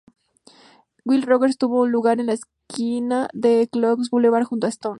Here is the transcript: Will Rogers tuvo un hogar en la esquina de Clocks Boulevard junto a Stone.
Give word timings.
Will 1.05 1.21
Rogers 1.27 1.59
tuvo 1.59 1.83
un 1.83 1.93
hogar 1.93 2.19
en 2.19 2.25
la 2.25 2.33
esquina 2.33 3.27
de 3.33 3.69
Clocks 3.71 4.09
Boulevard 4.09 4.45
junto 4.45 4.65
a 4.65 4.71
Stone. 4.71 4.89